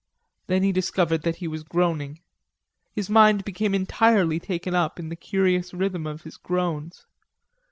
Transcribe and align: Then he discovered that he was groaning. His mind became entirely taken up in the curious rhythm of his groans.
Then 0.47 0.63
he 0.63 0.71
discovered 0.71 1.21
that 1.21 1.35
he 1.35 1.47
was 1.47 1.61
groaning. 1.61 2.21
His 2.95 3.07
mind 3.07 3.45
became 3.45 3.75
entirely 3.75 4.39
taken 4.39 4.73
up 4.73 4.97
in 4.99 5.09
the 5.09 5.15
curious 5.15 5.75
rhythm 5.75 6.07
of 6.07 6.23
his 6.23 6.37
groans. 6.37 7.05